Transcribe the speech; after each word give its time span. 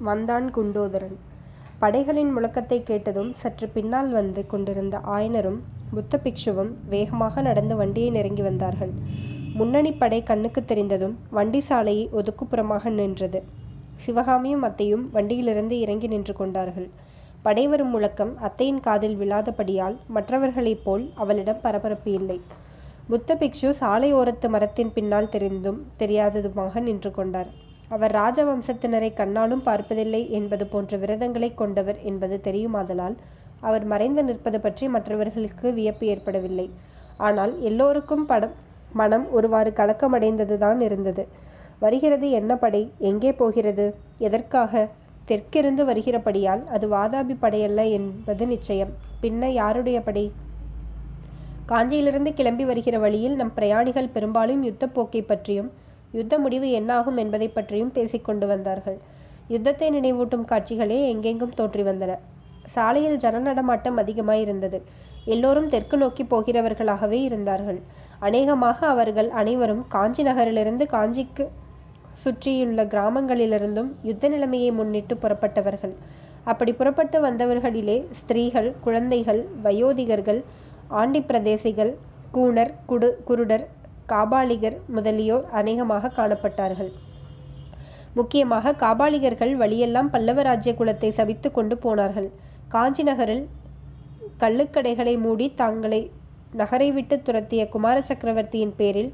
வந்தான் 0.00 0.46
குண்டோதரன். 0.54 1.16
படைகளின் 1.78 2.30
முழக்கத்தை 2.36 2.82
கேட்டதும் 2.82 3.32
சற்று 3.32 3.68
பின்னால் 3.68 4.10
வந்து 4.10 4.46
கொண்டிருந்த 4.46 4.98
ஆயனரும் 4.98 5.60
புத்த 5.90 6.20
பிக்ஷுவும் 6.24 6.72
வேகமாக 6.88 7.42
நடந்து 7.42 7.76
வண்டியை 7.76 8.10
நெருங்கி 8.10 8.42
வந்தார்கள். 8.42 8.92
முன்னணி 9.54 9.92
படை 9.92 10.22
கண்ணுக்கு 10.22 10.64
தெரிந்ததும் 10.64 11.18
வண்டி 11.30 11.60
சாலையை 11.60 12.08
ஒதுக்குப்புறமாக 12.12 12.90
நின்றது. 12.90 13.42
சிவகாமியும் 13.96 14.62
அத்தையும் 14.62 15.10
வண்டியிலிருந்து 15.10 15.78
இறங்கி 15.78 16.06
நின்று 16.06 16.34
கொண்டார்கள். 16.34 16.88
படை 17.42 17.68
வரும் 17.68 17.88
முழக்கம் 17.88 18.38
அத்தையின் 18.38 18.80
காதில் 18.80 19.16
விழாதபடியால் 19.16 19.96
மற்றவர்களைப் 20.06 20.84
போல் 20.84 21.12
அவளிடம் 21.14 21.60
பரபரப்பு 21.62 22.12
இல்லை. 22.12 22.40
புத்த 23.08 23.34
பிக்ஷு 23.34 23.70
சாலை 23.70 24.14
ஓரத்து 24.14 24.48
மரத்தின் 24.48 24.92
பின்னால் 24.92 25.28
தெரிந்தும் 25.28 25.80
தெரியாததுமாக 25.98 26.80
நின்று 26.80 27.10
கொண்டார். 27.10 27.50
அவர் 27.90 28.12
ராஜவம்சத்தினரை 28.12 29.10
கண்ணாலும் 29.20 29.62
பார்ப்பதில்லை 29.64 30.22
என்பது 30.30 30.66
போன்ற 30.66 30.96
விரதங்களை 30.96 31.50
கொண்டவர் 31.54 31.98
என்பது 32.02 32.40
தெரியுமாதலால் 32.44 33.16
அவர் 33.60 33.84
மறைந்து 33.84 34.22
நிற்பது 34.24 34.60
பற்றி 34.60 34.88
மற்றவர்களுக்கு 34.88 35.68
வியப்பு 35.72 36.06
ஏற்படவில்லை. 36.06 36.66
ஆனால் 37.16 37.52
எல்லோருக்கும் 37.60 38.26
படம் 38.26 38.54
மனம் 38.92 39.26
ஒருவாறு 39.32 39.70
கலக்கமடைந்ததுதான் 39.70 40.80
இருந்தது. 40.80 41.24
வருகிறது 41.78 42.30
என்ன 42.30 42.52
படை? 42.56 42.82
எங்கே 42.98 43.32
போகிறது? 43.32 43.86
எதற்காக? 44.18 44.88
தெற்கிருந்து 45.28 45.82
வருகிறபடியால் 45.84 46.62
அது 46.64 46.86
வாதாபி 46.88 47.34
படையல்ல 47.42 47.80
என்பது 47.90 48.46
நிச்சயம். 48.46 48.92
பின்ன 49.22 49.48
யாருடைய 49.60 49.98
படை? 50.00 50.24
காஞ்சியிலிருந்து 51.68 52.30
கிளம்பி 52.34 52.64
வருகிற 52.64 52.98
வழியில் 52.98 53.36
நம் 53.36 53.54
பிரயாணிகள் 53.54 54.12
பெரும்பாலும் 54.14 54.64
யுத்தப்போக்கை 54.64 55.22
பற்றியும் 55.26 55.70
யுத்த 56.12 56.34
முடிவு 56.38 56.68
என்னாகும் 56.70 57.16
என்பதை 57.16 57.48
பற்றியும் 57.48 57.92
பேசிக்கொண்டு 57.96 58.46
வந்தார்கள். 58.46 58.98
யுத்தத்தை 59.48 59.88
நினைவூட்டும் 59.90 60.48
காட்சிகளே 60.50 60.98
எங்கெங்கும் 61.12 61.56
தோற்றி 61.58 61.82
வந்தன. 61.82 62.12
சாலையில் 62.74 63.16
ஜன 63.16 63.38
நடமாட்டம் 63.38 63.96
அதிகமாயிருந்தது. 63.96 64.78
எல்லோரும் 65.24 65.68
தெற்கு 65.68 65.96
நோக்கி 65.96 66.24
போகிறவர்களாகவே 66.24 67.18
இருந்தார்கள். 67.22 67.80
அநேகமாக 68.18 68.78
அவர்கள் 68.86 69.28
அனைவரும் 69.40 69.82
காஞ்சி 69.88 70.22
நகரிலிருந்து 70.22 70.84
காஞ்சிக்கு 70.86 71.44
சுற்றியுள்ள 72.22 72.80
கிராமங்களிலிருந்தும் 72.84 73.90
யுத்த 74.02 74.28
நிலைமையை 74.28 74.70
முன்னிட்டு 74.70 75.14
புறப்பட்டவர்கள். 75.16 75.94
அப்படி 76.44 76.72
புறப்பட்டு 76.72 77.18
வந்தவர்களிலே 77.20 77.96
ஸ்திரீகள் 78.20 78.68
குழந்தைகள் 78.80 79.40
வயோதிகர்கள் 79.64 80.40
ஆண்டி 81.00 81.20
பிரதேசிகள் 81.20 81.92
கூணர் 82.34 82.72
குடு 82.86 83.08
குருடர் 83.28 83.64
காபாலிகர் 84.12 84.76
முதலியோர் 84.96 85.46
அநேகமாக 85.60 86.12
காணப்பட்டார்கள். 86.18 86.90
முக்கியமாக 88.18 88.74
காபாலிகர்கள் 88.84 89.52
வழியெல்லாம் 89.62 90.12
பல்லவ 90.14 90.42
ராஜ்ய 90.48 90.72
குலத்தை 90.78 91.10
சபித்து 91.18 91.48
கொண்டு 91.58 91.76
போனார்கள். 91.84 92.28
காஞ்சி 92.74 93.02
நகரில் 93.08 93.44
கள்ளுக்கடைகளை 94.42 95.14
மூடி 95.24 95.46
தாங்களை 95.60 96.00
நகரை 96.60 96.88
விட்டு 96.96 97.16
துரத்திய 97.26 97.62
குமார 97.74 97.96
சக்கரவர்த்தியின் 98.08 98.74
பேரில் 98.78 99.10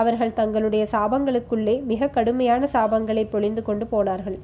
அவர்கள் 0.00 0.36
தங்களுடைய 0.38 0.84
சாபங்களுக்குள்ளே 0.94 1.74
மிக 1.90 2.08
கடுமையான 2.16 2.68
சாபங்களை 2.74 3.24
பொழிந்து 3.32 3.62
கொண்டு 3.68 3.86
போனார்கள். 3.86 4.38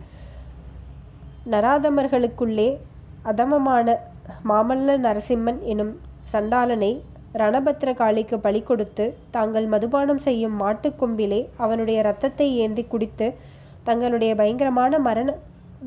நராதமர்களுக்குள்ளே 1.52 2.68
அதமமான 3.30 3.96
மாமல்ல 4.50 4.96
நரசிம்மன் 5.06 5.60
எனும் 5.72 5.94
சண்டாளனை 6.32 6.92
ரணபத்திர 7.34 7.94
காளிக்கு 7.94 8.36
பலி 8.38 8.60
கொடுத்து 8.62 9.14
தாங்கள் 9.30 9.66
மதுபானம் 9.66 10.16
செய்யும் 10.16 10.60
மாட்டுக்கொம்பிலே 10.60 11.48
அவனுடைய 11.56 12.00
இரத்தத்தை 12.00 12.56
ஏந்தி 12.56 12.84
குடித்து 12.84 13.34
தங்களுடைய 13.84 14.34
பயங்கரமான 14.34 14.98
மரண 14.98 15.34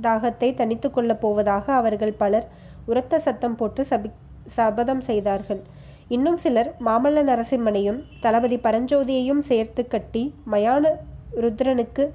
தாகத்தை 0.01 0.53
தனித்து 0.55 0.91
கொள்ளப் 0.91 1.21
போவதாக 1.21 1.73
அவர்கள் 1.73 2.13
பலர் 2.13 2.47
உரத்த 2.85 3.19
சத்தம் 3.19 3.55
போட்டு 3.55 3.81
சபி 3.89 4.09
சபதம் 4.47 5.01
செய்தார்கள். 5.01 5.61
இன்னும் 6.07 6.37
சிலர் 6.37 6.69
மாமல்ல 6.85 7.23
நரசிம்மனையும் 7.23 7.99
தளபதி 8.21 8.57
பரஞ்சோதியையும் 8.57 9.39
சேர்த்து 9.39 9.87
கட்டி 9.87 10.33
மயான 10.51 10.93
ருத்ரனுக்கு 11.41 12.11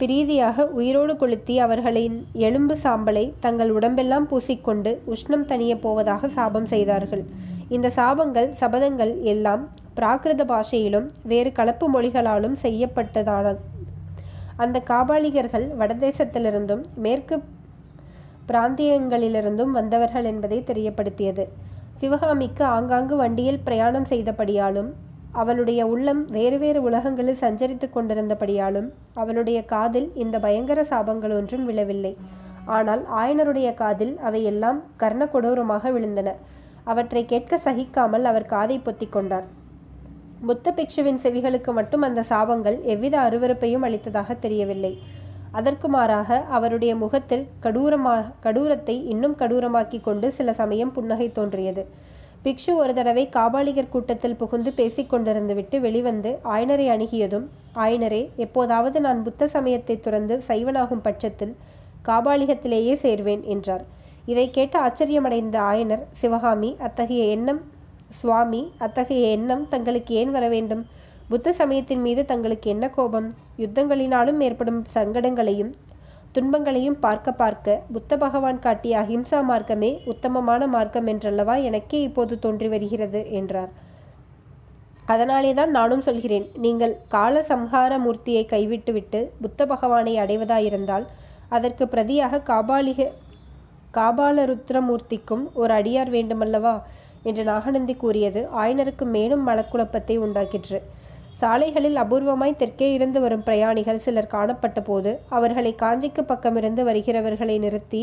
பிரீதியாக 0.00 0.64
உயிரோடு 0.78 1.12
கொளுத்தி 1.16 1.54
அவர்களின் 1.64 2.16
எலும்பு 2.46 2.74
சாம்பலை 2.82 3.22
தங்கள் 3.44 3.70
உடம்பெல்லாம் 3.76 4.26
பூசிக்கொண்டு 4.30 4.90
உஷ்ணம் 5.12 5.46
தனிய 5.50 5.72
போவதாக 5.84 6.28
சாபம் 6.34 6.66
செய்தார்கள். 6.72 7.22
இந்த 7.68 7.88
சாபங்கள் 7.98 8.48
சபதங்கள் 8.60 9.12
எல்லாம் 9.32 9.62
பிராகிருத 9.98 10.44
பாஷையிலும் 10.50 11.06
வேறு 11.30 11.52
கலப்பு 11.52 11.86
மொழிகளாலும் 11.94 12.56
செய்யப்பட்டதான 12.64 13.54
அந்த 14.64 14.82
காபாலிகர்கள் 14.90 15.66
வடதேசத்திலிருந்தும் 15.80 16.84
மேற்கு 17.06 17.38
பிராந்தியங்களிலிருந்தும் 18.50 19.72
வந்தவர்கள் 19.78 20.28
என்பதை 20.32 20.60
தெரியப்படுத்தியது. 20.70 21.46
சிவகாமிக்கு 22.00 22.64
ஆங்காங்கு 22.76 23.16
வண்டியில் 23.16 23.62
பிரயாணம் 23.66 24.08
செய்தபடியாலும் 24.12 24.90
அவளுடைய 25.40 25.80
உள்ளம் 25.92 26.22
வேறு 26.36 26.58
வேறு 26.62 26.80
உலகங்களில் 26.88 27.42
சஞ்சரித்துக் 27.42 27.94
கொண்டிருந்தபடியாலும் 27.96 28.88
அவளுடைய 29.22 29.58
காதில் 29.74 30.08
இந்த 30.24 30.36
பயங்கர 30.44 30.80
சாபங்கள் 30.90 31.34
ஒன்றும் 31.38 31.66
விழவில்லை. 31.70 32.12
ஆனால் 32.76 33.02
ஆயனருடைய 33.20 33.68
காதில் 33.82 34.14
அவை 34.28 34.40
எல்லாம் 34.52 34.78
கர்ண 35.02 35.24
கொடூரமாக 35.34 35.90
விழுந்தன. 35.96 36.28
அவற்றை 36.92 37.22
கேட்க 37.32 37.60
சகிக்காமல் 37.66 38.26
அவர் 38.30 38.50
காதை 38.54 38.78
பொத்திக் 38.78 39.14
கொண்டார். 39.16 39.46
புத்த 40.48 40.72
பிக்ஷுவின் 40.78 41.20
செவிகளுக்கு 41.22 41.70
மட்டும் 41.72 42.02
அந்த 42.08 42.20
சாபங்கள் 42.30 42.78
எவ்வித 42.94 43.14
அருவறுப்பையும் 43.26 43.84
அளித்ததாக 43.88 44.38
தெரியவில்லை. 44.44 44.92
அதற்கு 45.58 45.88
மாறாக 45.88 46.38
அவருடைய 46.56 46.92
முகத்தில் 47.02 47.44
கடூரமா 47.64 48.16
கடூரத்தை 48.46 48.96
இன்னும் 49.12 49.36
கடூரமாக்கி 49.42 49.98
கொண்டு 50.00 50.26
சில 50.38 50.52
சமயம் 50.60 50.92
புன்னகை 50.96 51.28
தோன்றியது. 51.38 51.84
பிக்ஷு 52.46 52.72
ஒரு 52.80 52.92
தடவை 52.94 53.22
காபாலிகர் 53.36 53.88
கூட்டத்தில் 53.88 54.36
புகுந்து 54.36 54.70
பேசிக்கொண்டிருந்துவிட்டு 54.76 55.76
வெளிவந்து 55.80 56.30
ஆயனரை 56.44 56.84
அணுகியதும் 56.94 57.46
ஆயனரே 57.74 58.20
எப்போதாவது 58.36 58.98
நான் 59.00 59.22
புத்த 59.22 59.48
சமயத்தை 59.54 59.94
துறந்து 60.00 60.34
சைவனாகும் 60.48 61.02
பட்சத்தில் 61.02 61.54
காபாலிகத்திலேயே 62.08 62.94
சேர்வேன் 63.04 63.42
என்றார். 63.44 63.84
இதை 64.26 64.46
கேட்டு 64.50 64.78
ஆச்சரியமடைந்த 64.80 65.56
ஆயனர் 65.70 66.04
சிவகாமி 66.12 66.70
அத்தகைய 66.78 67.24
எண்ணம் 67.24 67.60
சுவாமி 68.20 68.62
அத்தகைய 68.78 69.26
எண்ணம் 69.28 69.64
தங்களுக்கு 69.68 70.14
ஏன் 70.14 70.30
வர 70.30 70.48
வேண்டும்? 70.48 70.84
புத்த 71.28 71.52
சமயத்தின் 71.52 72.00
மீது 72.00 72.24
தங்களுக்கு 72.24 72.70
என்ன 72.70 72.86
கோபம்? 72.90 73.28
யுத்தங்களினாலும் 73.58 74.40
ஏற்படும் 74.40 74.80
சங்கடங்களையும் 74.94 75.72
துன்பங்களையும் 76.36 76.96
பார்க்க 77.04 77.32
பார்க்க 77.32 77.74
புத்த 77.92 78.16
பகவான் 78.22 78.58
காட்டிய 78.64 78.94
அஹிம்சா 79.02 79.38
மார்க்கமே 79.50 79.88
உத்தமமான 80.04 80.66
மார்க்கம் 80.66 81.06
என்றல்லவா 81.06 81.54
எனக்கே 81.68 81.98
இப்போது 82.02 82.34
தோன்றி 82.38 82.68
வருகிறது 82.68 83.20
என்றார். 83.38 83.70
அதனாலே 85.06 85.50
தான் 85.54 85.70
நானும் 85.70 86.04
சொல்கிறேன் 86.08 86.46
நீங்கள் 86.64 86.92
கால 87.08 87.44
சம்ஹார 87.50 87.98
மூர்த்தியை 88.04 88.44
கைவிட்டுவிட்டு 88.52 89.20
புத்த 89.42 89.66
பகவானை 89.66 90.14
அடைவதாயிருந்தால் 90.18 91.06
அதற்கு 91.48 91.84
பிரதியாக 91.84 92.42
காபாலிக 92.50 93.08
காபாலருத்ரமூர்த்திக்கும் 93.94 95.44
ஒரு 95.54 95.72
அடியார் 95.74 96.12
வேண்டுமல்லவா? 96.16 96.76
என்று 97.22 97.44
நாகநந்தி 97.44 97.94
கூறியது 97.94 98.42
ஆயனருக்கு 98.62 99.04
மேலும் 99.16 99.46
மலக்குழப்பத்தை 99.48 100.16
உண்டாக்கிற்று. 100.26 100.80
சாலைகளில் 101.40 101.96
அபூர்வமாய் 101.96 102.58
தெற்கே 102.58 102.92
இருந்து 102.92 103.20
வரும் 103.20 103.42
பிரயாணிகள் 103.42 104.04
சிலர் 104.04 104.32
காணப்பட்ட 104.34 104.80
போது 104.80 105.10
அவர்களை 105.28 105.72
காஞ்சிக்கு 105.82 106.22
பக்கமிருந்து 106.28 106.82
வருகிறவர்களை 106.82 107.58
நிறுத்தி 107.58 108.02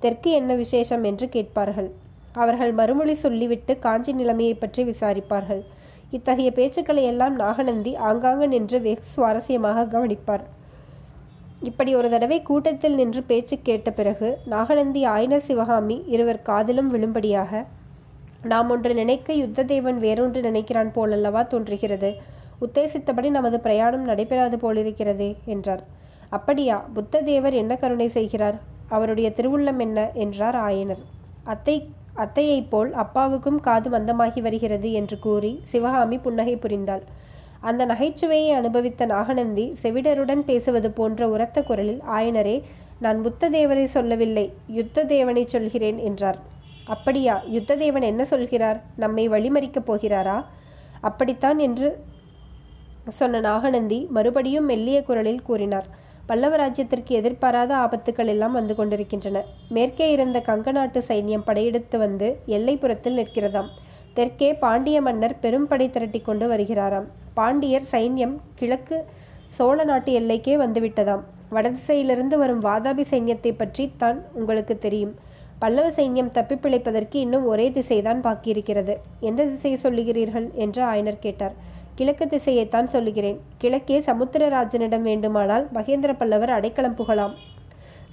தெற்கு 0.00 0.30
என்ன 0.30 0.54
விசேஷம்? 0.54 1.04
என்று 1.04 1.28
கேட்பார்கள். 1.28 1.88
அவர்கள் 2.32 2.72
மறுமொழி 2.72 3.14
சொல்லிவிட்டு 3.14 3.78
காஞ்சி 3.78 4.12
நிலைமையை 4.12 4.54
பற்றி 4.54 4.82
விசாரிப்பார்கள். 4.84 5.62
இத்தகைய 6.10 6.50
பேச்சுக்களை 6.54 7.02
எல்லாம் 7.02 7.36
நாகநந்தி 7.36 7.92
ஆங்காங்கு 8.08 8.48
நின்று 8.48 8.80
வெகு 8.80 9.06
சுவாரஸ்யமாக 9.14 9.86
கவனிப்பார். 9.88 10.44
இப்படி 11.60 11.90
ஒரு 11.94 12.08
தடவை 12.10 12.42
கூட்டத்தில் 12.42 12.94
நின்று 12.94 13.22
பேச்சு 13.22 13.56
கேட்ட 13.58 13.90
பிறகு 13.90 14.28
நாகநந்தி 14.46 15.02
ஆயனர் 15.06 15.46
சிவகாமி 15.48 15.96
இருவர் 16.06 16.42
காதிலும் 16.42 16.92
விழும்படியாக 16.94 17.64
நாம் 18.44 18.70
ஒன்று 18.70 18.94
நினைக்க 18.94 19.32
யுத்ததேவன் 19.32 19.98
வேறொன்று 20.06 20.40
நினைக்கிறான் 20.48 20.90
போலல்லவா? 20.96 21.42
தோன்றுகிறது. 21.46 22.10
உத்தேசித்தபடி 22.66 23.30
நமது 23.30 23.60
பிரயாணம் 23.60 24.04
நடைபெறாது 24.04 24.56
போலிருக்கிறதே 24.56 25.36
என்றார். 25.44 25.82
அப்படியா 26.28 26.76
புத்த 26.94 27.20
தேவர் 27.20 27.52
என்ன 27.52 27.76
கருணை 27.76 28.08
செய்கிறார்? 28.08 28.56
அவருடைய 28.88 29.28
திருவுள்ளம் 29.30 29.78
என்ன? 29.78 30.10
என்றார் 30.14 30.54
ஆயனர். 30.54 31.02
அத்தை 31.44 31.76
அத்தையைப் 32.16 32.70
போல் 32.70 32.92
அப்பாவுக்கும் 32.92 33.60
காது 33.60 33.90
மந்தமாகி 33.90 34.40
வருகிறது 34.40 34.92
என்று 34.92 35.18
கூறி 35.18 35.60
சிவகாமி 35.62 36.18
புன்னகை 36.18 36.56
புரிந்தாள். 36.56 37.04
அந்த 37.60 37.86
நகைச்சுவையை 37.86 38.48
அனுபவித்த 38.50 39.06
நாகநந்தி 39.06 39.66
செவிடருடன் 39.82 40.42
பேசுவது 40.46 40.90
போன்ற 40.90 41.28
உரத்த 41.28 41.62
குரலில் 41.62 42.02
ஆயனரே 42.12 42.56
நான் 42.98 43.22
புத்த 43.22 43.50
தேவரை 43.50 43.84
சொல்லவில்லை 43.84 44.52
யுத்த 44.68 45.04
தேவனை 45.04 45.44
சொல்கிறேன் 45.46 45.98
என்றார். 45.98 46.38
அப்படியா 46.84 47.42
யுத்த 47.46 47.76
தேவன் 47.76 48.02
என்ன 48.02 48.24
சொல்கிறார்? 48.24 48.80
நம்மை 48.96 49.28
வழிமறிக்கப் 49.28 49.88
போகிறாரா? 49.88 50.38
அப்படித்தான் 51.00 51.58
என்று 51.58 51.88
சொன்ன 53.08 53.40
நாகநந்தி 53.40 54.06
மறுபடியும் 54.10 54.64
மெல்லிய 54.64 55.02
குரலில் 55.02 55.42
கூறினார். 55.42 55.86
பல்லவ 56.26 56.56
ராஜ்யத்திற்கு 56.56 57.08
எதிர்பாராத 57.08 57.76
ஆபத்துக்கள் 57.76 58.26
எல்லாம் 58.26 58.52
வந்து 58.52 58.74
கொண்டிருக்கின்றன. 58.74 59.42
மேற்கே 59.68 60.10
இருந்த 60.10 60.42
கங்க 60.46 60.72
நாட்டு 60.72 61.04
சைன்யம் 61.08 61.44
படையெடுத்து 61.44 61.98
வந்து 61.98 62.38
எல்லைப்புறத்தில் 62.46 63.18
நிற்கிறதாம். 63.20 63.68
தெற்கே 64.14 64.54
பாண்டிய 64.54 65.00
மன்னர் 65.00 65.38
பெரும் 65.40 65.66
படை 65.66 65.90
திரட்டி 65.90 66.20
கொண்டு 66.20 66.48
வருகிறாராம். 66.52 67.04
பாண்டியர் 67.34 67.86
சைன்யம் 67.92 68.34
கிழக்கு 68.54 69.04
சோழ 69.48 69.84
நாட்டு 69.84 70.20
எல்லைக்கே 70.20 70.56
வந்துவிட்டதாம். 70.56 71.22
வடதிசையிலிருந்து 71.50 72.36
வரும் 72.36 72.62
வாதாபி 72.62 73.04
சைன்யத்தை 73.10 73.52
பற்றி 73.56 73.90
தான் 73.96 74.24
உங்களுக்கு 74.32 74.78
தெரியும். 74.78 75.14
பல்லவ 75.58 75.90
சைன்யம் 75.90 76.30
தப்பி 76.30 76.54
பிழைப்பதற்கு 76.54 77.14
இன்னும் 77.14 77.46
ஒரே 77.46 77.70
திசைதான் 77.70 78.20
பாக்கியிருக்கிறது. 78.26 78.96
எந்த 79.20 79.44
திசையை 79.44 79.80
சொல்லுகிறீர்கள்? 79.82 80.54
என்று 80.54 80.82
ஆயனர் 80.84 81.18
கேட்டார். 81.18 81.54
கிழக்கு 81.98 82.24
திசையைத்தான் 82.26 82.88
சொல்லுகிறேன். 82.94 83.36
கிழக்கே 83.58 83.98
சமுத்திரராஜனிடம் 84.06 85.04
வேண்டுமானால் 85.08 85.66
மகேந்திர 85.74 86.12
பல்லவர் 86.18 86.50
அடைக்கலம் 86.50 86.96
புகலாம். 86.96 87.34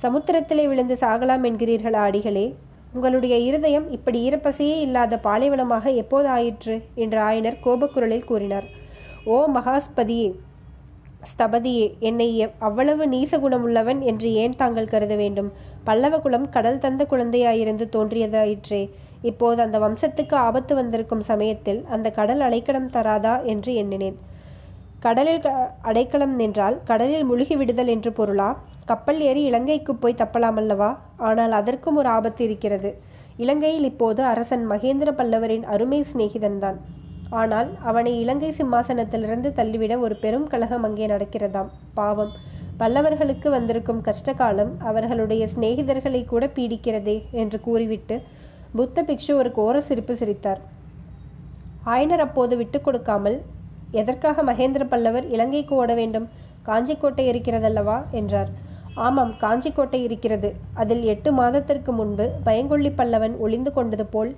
சமுத்திரத்திலே 0.04 0.66
விழுந்து 0.68 0.98
சாகலாம் 1.02 1.46
என்கிறீர்கள் 1.50 1.98
ஆடிகளே. 2.06 2.46
உங்களுடைய 2.94 3.36
இருதயம் 3.38 3.92
இப்படி 3.92 4.30
ஈரப்பசையே 4.30 4.78
இல்லாத 4.86 5.20
பாலைவனமாக 5.24 5.94
எப்போது 6.02 6.28
ஆயிற்று 6.28 6.76
என்று 6.96 7.20
ஆயனர் 7.20 7.60
கோபக்குரலில் 7.66 8.30
கூறினார். 8.32 8.68
ஓ 9.26 9.36
மகாஸ்பதியே 9.54 10.30
ஸ்தபதியே 11.32 11.88
என்னை 12.00 12.28
அவ்வளவு 12.60 13.04
நீச 13.08 13.40
குணமுள்ளவன் 13.40 14.00
என்று 14.00 14.30
ஏன் 14.34 14.60
தாங்கள் 14.62 14.92
கருத 14.94 15.16
வேண்டும்? 15.16 15.52
பல்லவ 15.84 16.20
குலம் 16.20 16.50
கடல் 16.50 16.84
தந்த 16.86 17.06
குழந்தையாயிருந்து 17.06 17.88
தோன்றியதாயிற்றே. 17.96 18.90
இப்போது 19.22 19.62
அந்த 19.62 19.78
வம்சத்துக்கு 19.80 20.36
ஆபத்து 20.48 20.76
வந்திருக்கும் 20.76 21.22
சமயத்தில் 21.22 21.82
அந்த 21.86 22.08
கடல் 22.12 22.40
அடைக்கலம் 22.40 22.90
தராதா 22.90 23.34
என்று 23.44 23.74
எண்ணினேன். 23.74 24.18
கடலில் 25.00 25.42
அடைக்கலம் 25.82 26.36
நின்றால் 26.36 26.78
கடலில் 26.84 27.26
முழுகி 27.26 27.56
விடுதல் 27.56 27.88
என்று 27.88 28.12
பொருளா? 28.14 28.50
கப்பல் 28.86 29.22
ஏறி 29.22 29.42
இலங்கைக்கு 29.44 29.94
போய் 29.96 30.20
தப்பலாம் 30.22 30.58
அல்லவா 30.62 30.90
ஆனால் 31.18 31.52
அதற்கும் 31.52 31.96
ஒரு 31.96 32.10
ஆபத்து 32.10 32.42
இருக்கிறது. 32.44 32.92
இலங்கையில் 33.38 33.84
இப்போது 33.84 34.22
அரசன் 34.24 34.66
மகேந்திர 34.72 35.10
பல்லவரின் 35.12 35.66
அருமை 35.66 36.00
சிநேகிதன்தான். 36.12 36.78
ஆனால் 37.30 37.70
அவனை 37.84 38.14
இலங்கை 38.20 38.52
சிம்மாசனத்திலிருந்து 38.58 39.50
தள்ளிவிட 39.54 39.94
ஒரு 40.00 40.16
பெரும் 40.16 40.48
கழகம் 40.48 40.84
அங்கே 40.84 41.08
நடக்கிறதாம். 41.08 41.70
பாவம். 41.94 42.34
பல்லவர்களுக்கு 42.80 43.50
வந்திருக்கும் 43.50 44.02
கஷ்டகாலம் 44.02 44.72
அவர்களுடைய 44.90 45.44
சிநேகிதர்களை 45.48 46.22
கூட 46.26 46.46
பீடிக்கிறதே 46.56 47.18
என்று 47.32 47.60
கூறிவிட்டு 47.60 48.16
புத்த 48.76 49.04
பிக்ஷு 49.04 49.32
ஒரு 49.34 49.50
கோர 49.52 49.82
சிரிப்பு 49.82 50.14
சிரித்தார். 50.16 50.60
ஆயனர் 51.86 52.24
அப்போது 52.26 52.58
விட்டு 52.58 52.82
கொடுக்காமல் 52.82 53.38
எதற்காக 53.92 54.44
மகேந்திர 54.44 54.84
பல்லவர் 54.88 55.26
இலங்கைக்கு 55.28 55.74
ஓட 55.76 55.94
வேண்டும்? 55.94 56.28
காஞ்சிக்கோட்டை 56.68 57.24
இருக்கிறதல்லவா? 57.32 57.98
என்றார். 58.12 58.52
ஆமாம் 58.96 59.34
காஞ்சிக்கோட்டை 59.42 60.00
இருக்கிறது. 60.04 60.50
அதில் 60.74 61.04
எட்டு 61.04 61.32
மாதத்திற்கு 61.34 61.92
முன்பு 61.92 62.28
பயங்கொள்ளி 62.46 62.92
பல்லவன் 63.00 63.36
ஒளிந்து 63.38 63.74
கொண்டது 63.74 64.06
போல் 64.06 64.32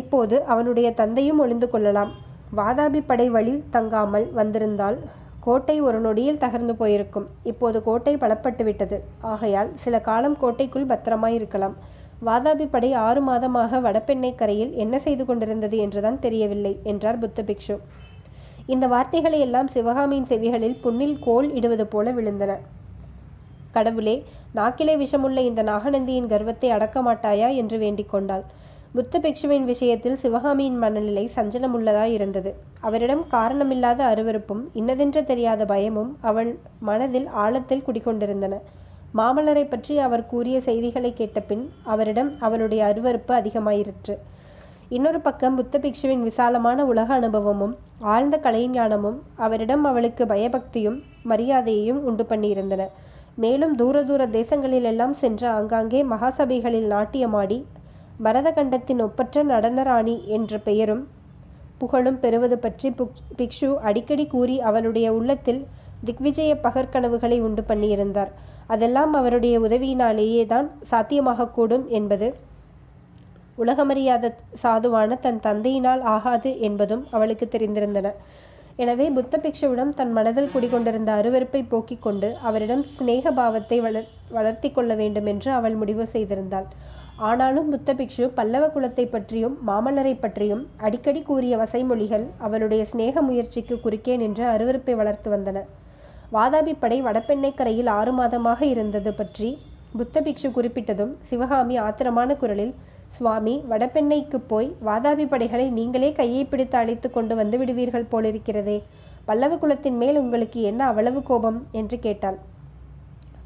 இப்போது 0.00 0.36
அவனுடைய 0.44 0.88
தந்தையும் 0.94 1.38
ஒளிந்து 1.38 1.70
கொள்ளலாம். 1.70 2.10
வாதாபி 2.56 3.00
படை 3.06 3.28
வழி 3.30 3.54
தங்காமல் 3.70 4.32
வந்திருந்தால் 4.32 4.98
கோட்டை 5.40 5.80
ஒரு 5.80 6.00
நொடியில் 6.00 6.38
தகர்ந்து 6.38 6.74
போயிருக்கும். 6.82 7.26
இப்போது 7.42 7.78
கோட்டை 7.82 8.16
பலப்பட்டு 8.16 8.62
விட்டது 8.64 8.96
ஆகையால் 9.20 9.70
சில 9.74 10.00
காலம் 10.00 10.36
கோட்டைக்குள் 10.38 10.90
பத்திரமாய் 10.92 11.38
இருக்கலாம் 11.40 11.76
வாதாபி 12.26 12.64
படை 12.70 12.92
ஆறு 12.92 13.20
மாதமாக 13.28 13.80
வடபெண்ணை 13.80 14.30
கரையில் 14.34 14.72
என்ன 14.72 14.94
செய்து 14.98 15.24
கொண்டிருந்தது 15.24 15.76
என்றுதான் 15.78 16.18
தெரியவில்லை 16.18 16.72
என்றார் 16.82 17.18
புத்த 17.18 17.42
பிக்ஷு. 17.42 17.76
இந்த 18.66 18.86
வார்த்தைகளை 18.86 19.38
எல்லாம் 19.40 19.68
சிவகாமியின் 19.68 20.26
செவிகளில் 20.26 20.80
புண்ணில் 20.80 21.18
கோல் 21.18 21.48
இடுவது 21.54 21.86
போல 21.86 22.12
விழுந்தன. 22.12 22.52
கடவுளே 23.72 24.16
நாக்கிலே 24.54 24.94
விஷமுள்ள 25.02 25.38
இந்த 25.38 25.62
நாகநந்தியின் 25.62 26.26
கர்வத்தை 26.26 26.70
அடக்க 26.70 27.00
மாட்டாயா 27.02 27.48
என்று 27.54 27.78
வேண்டிக் 27.78 28.10
கொண்டாள். 28.10 28.44
புத்த 28.92 29.18
பிக்ஷுவின் 29.18 29.64
விஷயத்தில் 29.64 30.16
சிவகாமியின் 30.16 30.78
மனநிலை 30.78 31.24
சஞ்சலமுள்ளதாய் 31.36 32.14
இருந்தது. 32.16 32.52
அவரிடம் 32.80 33.24
காரணமில்லாத 33.30 34.00
அருவருப்பும் 34.12 34.62
இன்னதென்று 34.72 35.24
தெரியாத 35.24 35.64
பயமும் 35.64 36.12
அவள் 36.20 36.52
மனதில் 36.80 37.28
ஆழத்தில் 37.42 37.86
குடிகொண்டிருந்தன. 37.86 38.56
மாமல்லரை 39.18 39.62
பற்றி 39.68 39.94
அவர் 39.98 40.28
கூறிய 40.32 40.56
செய்திகளை 40.66 41.10
கேட்டபின் 41.20 41.62
அவரிடம் 41.92 42.30
அவளுடைய 42.38 42.80
அருவருப்பு 42.90 43.32
அதிகமாயிற்று. 43.38 44.14
இன்னொரு 44.96 45.20
பக்கம் 45.20 45.56
புத்த 45.58 45.78
பிக்ஷுவின் 45.78 46.22
விசாலமான 46.28 46.84
உலக 46.84 47.08
அனுபவமும் 47.14 47.74
ஆழ்ந்த 48.12 48.36
கலைஞானமும் 48.44 49.18
அவரிடம் 49.44 49.84
அவளுக்கு 49.90 50.24
பயபக்தியும் 50.26 50.98
மரியாதையையும் 51.30 52.00
உண்டு 52.08 52.24
பண்ணியிருந்தன. 52.30 52.84
மேலும் 53.34 53.74
தூர 53.80 53.96
தூர 54.04 54.22
தேசங்களிலெல்லாம் 54.36 55.14
சென்று 55.22 55.48
ஆங்காங்கே 55.56 56.00
மகாசபைகளில் 56.12 56.88
நாட்டியமாடி 56.94 57.58
பரதகண்டத்தின் 58.24 59.02
ஒப்பற்ற 59.06 59.42
நடனராணி 59.52 60.16
என்ற 60.36 60.58
பெயரும் 60.68 61.02
புகழும் 61.78 62.18
பெறுவது 62.22 62.56
பற்றி 62.58 62.88
பிக்ஷு 63.38 63.70
அடிக்கடி 63.88 64.26
கூறி 64.26 64.56
அவளுடைய 64.70 65.08
உள்ளத்தில் 65.18 65.62
திக்விஜய 66.06 66.52
பகற்கனவுகளை 66.64 67.38
உண்டு 67.46 67.62
பண்ணியிருந்தார். 67.70 68.32
அதெல்லாம் 68.74 69.12
அவருடைய 69.20 69.54
உதவியினாலேயே 69.66 70.44
தான் 70.52 70.68
சாத்தியமாகக்கூடும் 70.90 71.86
என்பது 71.98 72.28
உலகமறியாத 73.62 74.26
சாதுவான 74.62 75.16
தன் 75.24 75.40
தந்தையினால் 75.46 76.02
ஆகாது 76.14 76.50
என்பதும் 76.68 77.02
அவளுக்கு 77.16 77.46
தெரிந்திருந்தன. 77.54 78.10
எனவே 78.82 79.06
புத்த 79.16 79.34
பிக்ஷுவிடம் 79.44 79.90
தன் 79.98 80.12
மனதில் 80.18 80.52
குடிகொண்டிருந்த 80.52 81.10
அருவருப்பை 81.20 81.60
போக்கிக் 81.72 82.04
கொண்டு 82.04 82.28
அவரிடம் 82.48 82.84
சிநேக 82.94 83.32
பாவத்தை 83.38 83.78
வளர் 83.86 84.08
வளர்த்தி 84.36 84.68
கொள்ள 84.76 84.94
வேண்டும் 85.00 85.28
என்று 85.32 85.50
அவள் 85.58 85.76
முடிவு 85.80 86.04
செய்திருந்தாள். 86.14 86.68
ஆனாலும் 87.28 87.68
புத்த 87.72 87.92
பிக்ஷு 87.98 88.26
பல்லவ 88.38 88.64
குலத்தை 88.74 89.04
பற்றியும் 89.14 89.56
மாமல்லரை 89.70 90.14
பற்றியும் 90.22 90.62
அடிக்கடி 90.86 91.22
கூறிய 91.28 91.56
வசைமொழிகள் 91.62 92.26
அவளுடைய 92.46 92.82
சிநேக 92.92 93.22
முயற்சிக்கு 93.28 93.76
குறுக்கே 93.84 94.16
நின்று 94.22 94.46
அருவருப்பை 94.54 94.94
வளர்த்து 95.00 95.30
வந்தன. 95.36 95.60
வாதாபி 96.34 96.72
படை 96.82 96.96
வடபெண்ணை 97.02 97.48
கரையில் 97.54 97.88
ஆறு 97.96 98.12
மாதமாக 98.18 98.60
இருந்தது 98.72 99.10
பற்றி 99.12 99.48
புத்த 99.98 100.20
பிக்ஷு 100.26 100.48
குறிப்பிட்டதும் 100.56 101.12
சிவகாமி 101.28 101.76
ஆத்திரமான 101.86 102.36
குரலில் 102.36 102.74
சுவாமி 103.16 103.54
வடபெண்ணைக்கு 103.70 104.38
போய் 104.52 104.68
வாதாபி 104.88 105.24
படைகளை 105.28 105.66
நீங்களே 105.78 106.10
கையை 106.12 106.42
பிடித்து 106.44 106.76
அழைத்து 106.78 107.08
கொண்டு 107.10 107.34
வந்து 107.40 107.58
விடுவீர்கள் 107.58 108.10
போலிருக்கிறதே. 108.12 108.78
பல்லவ 109.28 109.56
குலத்தின் 109.56 109.98
மேல் 110.02 110.20
உங்களுக்கு 110.22 110.60
என்ன 110.70 110.80
அவ்வளவு 110.90 111.20
கோபம் 111.22 111.58
என்று 111.80 111.98
கேட்டாள். 111.98 112.38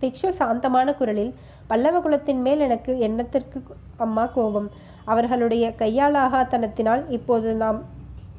பிக்ஷு 0.03 0.31
சாந்தமான 0.41 0.89
குரலில் 1.01 1.33
பல்லவ 1.67 1.99
குலத்தின் 2.01 2.43
மேல் 2.47 2.65
எனக்கு 2.67 2.93
எண்ணத்திற்கு 3.09 3.61
அம்மா 4.07 4.27
கோபம்? 4.37 4.69
அவர்களுடைய 5.05 5.65
கையாளாகாத்தனத்தினால் 5.79 7.03
இப்போது 7.17 7.49
நாம் 7.65 7.81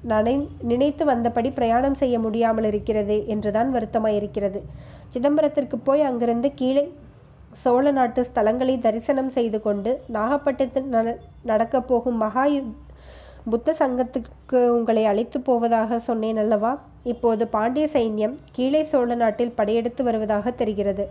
நனை 0.07 0.35
நினைத்து 0.71 1.03
வந்தபடி 1.05 1.49
பிரயாணம் 1.53 1.99
செய்ய 2.01 2.15
முடியாமல் 2.19 2.67
இருக்கிறது 2.71 3.17
என்றுதான் 3.27 3.69
வருத்தமாயிருக்கிறது. 3.75 4.59
சிதம்பரத்திற்கு 5.13 5.77
போய் 5.87 6.01
அங்கிருந்து 6.01 6.49
கீழே 6.53 6.85
சோழ 7.63 7.91
நாட்டு 7.91 8.21
ஸ்தலங்களை 8.29 8.73
தரிசனம் 8.79 9.29
செய்து 9.29 9.61
கொண்டு 9.61 9.91
நாகப்பட்டினத்தில் 10.13 11.19
நடக்கப் 11.51 11.87
போகும் 11.87 12.19
மகா 12.23 12.45
புத்த 13.51 13.75
சங்கத்துக்கு 13.79 14.59
உங்களை 14.77 15.05
அழைத்து 15.05 15.37
போவதாக 15.41 15.99
சொன்னேன் 15.99 16.37
அல்லவா? 16.37 16.71
இப்போது 17.03 17.43
பாண்டிய 17.47 17.85
சைன்யம் 17.93 18.35
கீழே 18.51 18.81
சோழ 18.83 19.15
நாட்டில் 19.15 19.55
படையெடுத்து 19.55 20.03
வருவதாக 20.03 20.51
தெரிகிறது. 20.61 21.05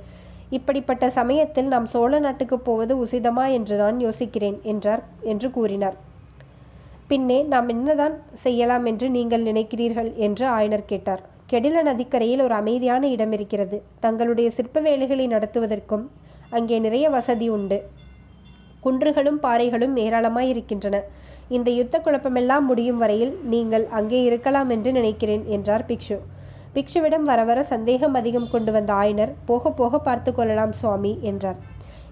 இப்படிப்பட்ட 0.51 1.05
சமயத்தில் 1.11 1.69
நாம் 1.75 1.87
சோழ 1.87 2.19
நாட்டுக்கு 2.19 2.59
போவது 2.59 2.95
உசிதமா 3.05 3.45
என்று 3.59 3.77
நான் 3.77 4.01
யோசிக்கிறேன் 4.01 4.59
என்றார் 4.73 5.03
என்று 5.33 5.51
கூறினார். 5.51 5.97
பின்னே 7.09 7.39
நாம் 7.53 7.69
என்னதான் 7.73 8.15
செய்யலாம் 8.45 8.85
என்று 8.91 9.07
நீங்கள் 9.17 9.47
நினைக்கிறீர்கள் 9.49 10.11
என்று 10.27 10.45
ஆயனர் 10.57 10.91
கேட்டார். 10.91 11.23
கெடில 11.51 11.83
நதிக்கரையில் 11.89 12.43
ஒரு 12.45 12.55
அமைதியான 12.61 13.09
இடம் 13.15 13.33
இருக்கிறது. 13.37 13.77
தங்களுடைய 14.05 14.49
சிற்ப 14.59 14.81
வேலைகளை 14.87 15.27
நடத்துவதற்கும் 15.35 16.05
அங்கே 16.59 16.77
நிறைய 16.87 17.07
வசதி 17.17 17.49
உண்டு. 17.57 17.79
குன்றுகளும் 18.85 19.43
பாறைகளும் 19.45 19.95
ஏராளமாய் 20.05 20.51
இருக்கின்றன. 20.55 20.97
இந்த 21.57 21.69
யுத்த 21.79 21.97
குழப்பமெல்லாம் 21.99 22.65
முடியும் 22.71 23.03
வரையில் 23.03 23.35
நீங்கள் 23.55 23.85
அங்கே 23.99 24.21
இருக்கலாம் 24.31 24.71
என்று 24.77 24.93
நினைக்கிறேன் 24.99 25.45
என்றார் 25.57 25.87
பிக்ஷு. 25.91 26.19
பிக்ஷுவிடம் 26.77 27.27
வர 27.31 27.41
வர 27.51 27.59
சந்தேகம் 27.73 28.17
அதிகம் 28.21 28.51
கொண்டு 28.55 28.71
வந்த 28.77 28.93
ஆயனர் 29.03 29.33
போக 29.51 29.71
போக 29.81 29.99
பார்த்து 30.09 30.31
கொள்ளலாம் 30.33 30.75
சுவாமி 30.81 31.13
என்றார். 31.31 31.61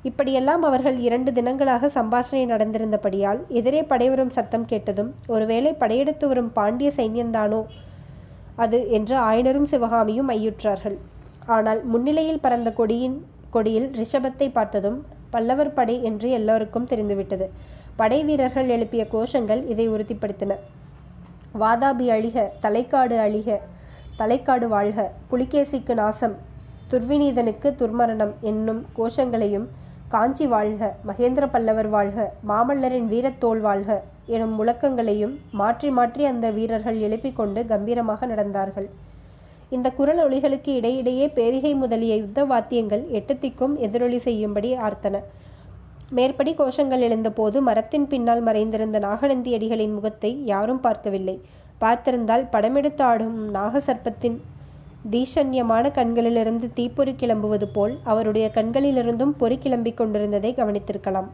இப்படியெல்லாம் 0.08 0.62
அவர்கள் 0.68 0.96
இரண்டு 1.06 1.30
தினங்களாக 1.32 1.88
சம்பாஷணை 1.96 2.44
நடந்திருந்தபடியால் 2.52 3.40
எதிரே 3.58 3.80
படைவரும் 3.90 4.32
சத்தம் 4.36 4.68
கேட்டதும் 4.70 5.10
ஒருவேளை 5.34 5.72
படையெடுத்து 5.82 6.26
வரும் 6.30 6.50
பாண்டிய 6.56 6.88
சைன்யந்தானோ 6.96 7.60
அது 8.62 8.78
என்று 8.96 9.16
ஆயனரும் 9.28 9.68
சிவகாமியும் 9.72 10.30
ஐயுற்றார்கள். 10.34 10.96
ஆனால் 11.54 11.80
முன்னிலையில் 11.92 12.42
பறந்த 12.44 12.70
கொடியின் 12.78 13.16
கொடியில் 13.50 13.88
ரிஷபத்தை 14.00 14.48
பார்த்ததும் 14.52 14.98
பல்லவர் 15.30 15.74
படை 15.74 15.96
என்று 16.08 16.28
எல்லோருக்கும் 16.38 16.88
தெரிந்துவிட்டது. 16.90 17.46
படை 17.96 18.18
வீரர்கள் 18.28 18.72
எழுப்பிய 18.76 19.02
கோஷங்கள் 19.14 19.62
இதை 19.72 19.86
உறுதிப்படுத்தின. 19.88 20.52
வாதாபி 21.62 22.06
அழிக 22.16 22.46
தலைக்காடு 22.64 23.16
அழிக 23.26 23.58
தலைக்காடு 24.16 24.66
வாழ்க 24.74 25.00
புலிகேசிக்கு 25.30 25.94
நாசம் 26.00 26.34
துர்விநீதனுக்கு 26.90 27.68
துர்மரணம் 27.80 28.34
என்னும் 28.50 28.82
கோஷங்களையும் 28.98 29.66
காஞ்சி 30.12 30.46
வாழ்க 30.52 30.82
மகேந்திர 31.08 31.44
பல்லவர் 31.52 31.88
வாழ்க 31.94 32.24
மாமல்லரின் 32.48 33.06
வீரத்தோல் 33.12 33.60
வாழ்க 33.66 33.90
எனும் 34.34 34.52
முழக்கங்களையும் 34.58 35.32
மாற்றி 35.60 35.90
மாற்றி 35.98 36.22
அந்த 36.30 36.46
வீரர்கள் 36.56 36.98
எழுப்பிக் 37.06 37.38
கொண்டு 37.38 37.60
கம்பீரமாக 37.70 38.26
நடந்தார்கள். 38.32 38.88
இந்த 39.76 39.90
குரல் 39.98 40.20
ஒளிகளுக்கு 40.24 40.70
இடையிடையே 40.80 41.26
பேரிகை 41.38 41.72
முதலிய 41.82 42.16
யுத்த 42.22 42.44
வாத்தியங்கள் 42.52 43.04
எட்டுத்திக்கும் 43.18 43.74
எதிரொலி 43.86 44.18
செய்யும்படி 44.26 44.72
ஆர்த்தன. 44.88 45.22
மேற்படி 46.18 46.54
கோஷங்கள் 46.60 47.04
எழுந்தபோது 47.08 47.60
மரத்தின் 47.68 48.06
பின்னால் 48.12 48.42
மறைந்திருந்த 48.48 49.00
நாகநந்தி 49.08 49.52
அடிகளின் 49.58 49.96
முகத்தை 49.98 50.32
யாரும் 50.52 50.84
பார்க்கவில்லை. 50.86 51.36
பார்த்திருந்தால் 51.84 52.44
படமெடுத்து 52.54 53.04
ஆடும் 53.10 53.38
நாகசர்ப்பத்தின் 53.56 54.36
தீஷண்யமான 55.10 55.90
கண்களிலிருந்து 55.90 56.72
தீப்பொறி 56.72 57.12
கிளம்புவது 57.12 57.66
போல் 57.72 57.98
அவருடைய 58.04 58.50
கண்களிலிருந்தும் 58.54 59.32
பொறி 59.38 59.58
கிளம்பிக் 59.62 59.96
கொண்டிருந்ததை 59.96 60.54
கவனித்திருக்கலாம். 60.54 61.28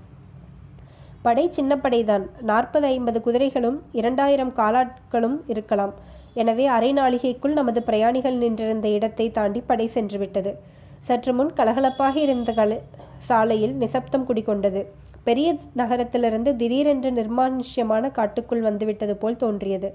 படை 1.22 1.48
சின்ன 1.50 1.76
படைதான். 1.76 2.30
நாற்பது 2.40 2.87
ஐம்பது 2.87 3.20
குதிரைகளும் 3.20 3.82
இரண்டாயிரம் 3.92 4.52
காலாட்களும் 4.56 5.37
இருக்கலாம். 5.46 5.92
எனவே 6.34 6.66
அரை 6.66 6.92
நாளிகைக்குள் 6.92 7.52
நமது 7.52 7.82
பிரயாணிகள் 7.82 8.37
நின்றிருந்த 8.37 8.88
இடத்தை 8.88 9.30
தாண்டி 9.30 9.60
படை 9.60 9.90
சென்றுவிட்டது. 9.94 10.54
சற்று 11.00 11.34
முன் 11.34 11.52
கலகலப்பாக 11.56 12.16
இருந்த 12.16 12.52
கல 12.52 12.78
சாலையில் 13.18 13.75
நிசப்தம் 13.75 14.26
குடிகொண்டது. 14.28 14.84
பெரிய 15.25 15.56
நகரத்திலிருந்து 15.75 16.56
திடீரென்று 16.56 17.10
நிர்மானுஷ்யமான 17.10 18.10
காட்டுக்குள் 18.10 18.60
வந்துவிட்டது 18.60 19.16
போல் 19.16 19.37
தோன்றியது. 19.37 19.94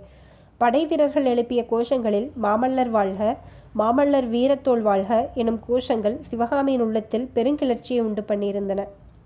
படை 0.57 0.85
வீரர்கள் 0.85 1.25
எழுப்பிய 1.25 1.65
கோஷங்களில் 1.71 2.31
மாமல்லர் 2.41 2.89
வாழ்க 2.89 3.37
மாமல்லர் 3.79 4.25
வீரத்தோல் 4.33 4.81
வாழ்க 4.81 5.11
எனும் 5.33 5.59
கோஷங்கள் 5.67 6.19
சிவகாமியின் 6.21 6.81
உள்ளத்தில் 6.81 7.29
பெருங்கிளர்ச்சியை 7.35 8.01
உண்டு 8.01 8.23
பண்ணியிருந்தன. 8.27 8.81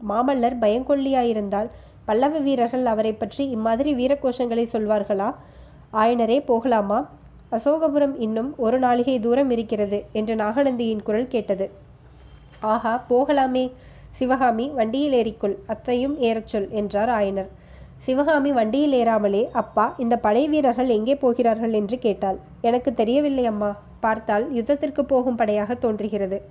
மாமல்லர் 0.10 0.56
பயங்கொல்லியாயிருந்தால் 0.62 1.68
பல்லவ 2.06 2.40
வீரர்கள் 2.40 2.86
அவரை 2.86 3.14
பற்றி 3.14 3.50
இம்மாதிரி 3.50 3.92
வீரகோஷங்களை 3.96 4.66
சொல்வார்களா? 4.74 5.30
ஆயனரே 5.94 6.38
போகலாமா? 6.46 7.00
அசோகபுரம் 7.52 8.16
இன்னும் 8.18 8.54
ஒரு 8.58 8.80
நாளிகை 8.80 9.20
தூரம் 9.20 9.50
இருக்கிறது 9.50 10.06
என்று 10.12 10.36
நாகநந்தியின் 10.36 11.04
குரல் 11.04 11.28
கேட்டது. 11.28 11.72
ஆஹா 12.74 13.06
போகலாமே. 13.10 13.72
சிவகாமி 14.12 14.68
வண்டியில் 14.70 15.14
ஏறிக்கொள். 15.14 15.58
அத்தையும் 15.68 16.18
ஏறச்சொல் 16.22 16.70
என்றார் 16.70 17.10
ஆயனர். 17.10 17.50
சிவகாமி 17.98 18.52
வண்டியில் 18.52 18.94
ஏறாமலே 18.94 19.46
அப்பா 19.52 19.96
இந்த 19.98 20.18
படை 20.18 20.48
வீரர்கள் 20.48 20.88
எங்கே 20.88 21.16
போகிறார்கள் 21.16 21.74
என்று 21.74 22.00
கேட்டாள். 22.00 22.40
எனக்கு 22.62 22.94
தெரியவில்லை 22.94 23.46
அம்மா. 23.46 23.78
பார்த்தால் 24.00 24.54
யுத்தத்திற்கு 24.54 25.00
போகும் 25.00 25.36
படையாக 25.36 25.76
தோன்றுகிறது. 25.76 26.42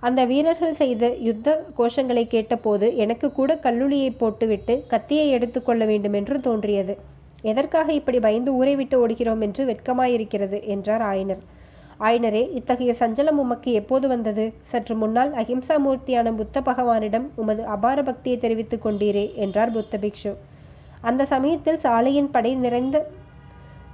அந்த 0.00 0.24
வீரர்கள் 0.24 0.72
செய்த 0.72 1.14
யுத்த 1.18 1.64
கோஷங்களை 1.78 2.26
கேட்டபோது 2.26 2.96
எனக்கு 2.96 3.32
கூட 3.32 3.54
கல்லுளியை 3.54 4.10
போட்டுவிட்டு 4.16 4.84
கத்தியை 4.86 5.30
எடுத்துக்கொள்ள 5.30 5.84
வேண்டும் 5.84 6.12
என்று 6.12 6.40
தோன்றியது. 6.40 6.96
எதற்காக 7.42 7.92
இப்படி 7.92 8.18
பயந்து 8.18 8.54
ஊரை 8.54 8.76
விட்டு 8.76 9.08
ஓடுகிறோம் 9.08 9.40
என்று 9.40 9.64
வெட்கமாயிருக்கிறது 9.64 10.62
என்றார் 10.62 11.02
ஆயனர். 11.02 11.42
ஆயனரே 12.00 12.50
இத்தகைய 12.52 12.94
சஞ்சலம் 12.98 13.38
உமக்கு 13.38 13.72
எப்போது 13.72 14.08
வந்தது? 14.08 14.52
சற்று 14.62 14.94
முன்னால் 14.96 15.32
அஹிம்சா 15.32 15.76
மூர்த்தியான 15.78 16.32
புத்த 16.32 16.60
பகவானிடம் 16.60 17.26
உமது 17.36 17.64
அபார 17.64 18.02
பக்தியை 18.02 18.38
தெரிவித்துக் 18.38 18.86
கொண்டீரே 18.86 19.34
என்றார் 19.34 19.70
புத்த 19.70 19.98
பிக்ஷு. 19.98 20.34
அந்த 21.00 21.24
சமயத்தில் 21.24 21.76
சாலையின் 21.76 22.30
படை 22.30 22.54
நிறைந்த 22.54 23.06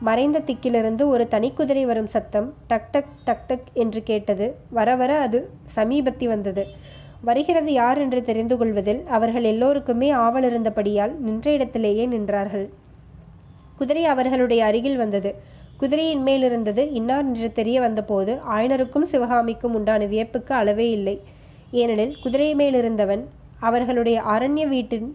மறைந்த 0.06 0.38
திக்கிலிருந்து 0.40 1.02
ஒரு 1.06 1.24
தனிக்குதிரை 1.30 1.82
வரும் 1.84 2.06
சத்தம் 2.06 2.54
டக் 2.66 2.88
டக் 2.90 3.12
டக் 3.24 3.46
டக் 3.46 3.68
என்று 3.72 4.02
கேட்டது. 4.02 4.46
வர 4.70 4.96
வர 4.96 5.18
அது 5.18 5.38
சமீபத்தி 5.74 6.26
வந்தது. 6.26 6.64
வருகிறது 7.20 7.72
யார் 7.72 7.98
என்று 7.98 8.20
தெரிந்து 8.22 8.56
கொள்வதில் 8.56 9.02
அவர்கள் 9.06 9.42
எல்லோருக்குமே 9.42 10.10
ஆவல் 10.10 10.42
இருந்தபடியால் 10.42 11.12
நின்ற 11.18 11.46
இடத்திலேயே 11.50 12.06
நின்றார்கள். 12.06 12.66
குதிரை 13.76 14.04
அவர்களுடைய 14.04 14.64
அருகில் 14.64 14.96
வந்தது. 14.96 15.30
குதிரையின் 15.78 16.22
மேல் 16.22 16.42
இருந்தது. 16.42 16.82
இன்னார் 16.92 17.24
என்று 17.24 17.52
தெரிய 17.52 17.80
வந்தபோது 17.80 18.32
ஆயனருக்கும் 18.54 19.06
சிவகாமிக்கும் 19.12 19.74
உண்டான 19.74 20.04
வியப்புக்கு 20.04 20.52
அளவே 20.52 20.90
இல்லை. 20.90 21.16
ஏனெனில் 21.70 22.16
குதிரை 22.22 22.54
மேல் 22.54 22.74
இருந்தவன் 22.74 23.22
அவர்களுடைய 23.60 24.18
அரண்ய 24.22 24.64
வீட்டின் 24.68 25.08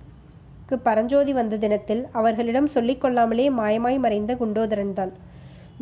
பரஞ்சோதி 0.76 1.34
வந்த 1.34 1.58
தினத்தில் 1.58 2.08
அவர்களிடம் 2.12 2.68
சொல்லிக் 2.68 3.02
கொள்ளாமலே 3.02 3.50
மாயமாய் 3.50 3.98
மறைந்த 3.98 4.36
குண்டோதரன்தான் 4.36 5.12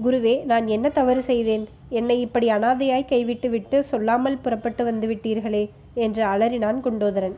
குருவே 0.04 0.44
நான் 0.44 0.68
என்ன 0.68 0.89
தவறு 0.89 1.22
செய்தேன்? 1.24 1.68
என்னை 1.89 2.20
இப்படி 2.20 2.50
அனாதையாய் 2.50 3.06
கைவிட்டு 3.06 3.50
விட்டு 3.50 3.84
சொல்லாமல் 3.84 4.38
புறப்பட்டு 4.38 4.84
வந்து 4.84 5.08
விட்டீர்களே 5.08 5.70
என்று 5.94 6.24
அலறினான் 6.25 6.82
குண்டோதரன். 6.82 7.36